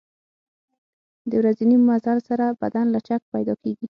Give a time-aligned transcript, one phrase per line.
[1.29, 3.87] د ورځني مزل سره بدن لچک پیدا کېږي.